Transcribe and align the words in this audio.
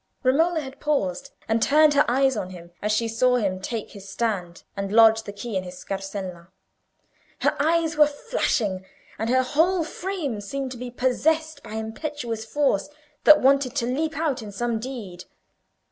Romola 0.23 0.61
had 0.61 0.79
paused 0.79 1.29
and 1.47 1.61
turned 1.61 1.93
her 1.93 2.03
eyes 2.07 2.35
on 2.35 2.49
him 2.49 2.71
as 2.81 2.91
she 2.91 3.07
saw 3.07 3.35
him 3.35 3.59
take 3.61 3.91
his 3.91 4.09
stand 4.09 4.63
and 4.75 4.91
lodge 4.91 5.21
the 5.21 5.31
key 5.31 5.55
in 5.55 5.63
his 5.63 5.77
scarsella. 5.77 6.47
Her 7.41 7.55
eyes 7.59 7.97
were 7.97 8.07
flashing, 8.07 8.83
and 9.19 9.29
her 9.29 9.43
whole 9.43 9.83
frame 9.83 10.41
seemed 10.41 10.71
to 10.71 10.77
be 10.79 10.89
possessed 10.89 11.61
by 11.61 11.73
impetuous 11.73 12.45
force 12.45 12.89
that 13.25 13.41
wanted 13.41 13.75
to 13.75 13.85
leap 13.85 14.17
out 14.17 14.41
in 14.41 14.51
some 14.51 14.79
deed. 14.79 15.25